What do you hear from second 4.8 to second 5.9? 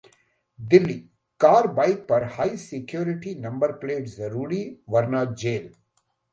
वरना जेल!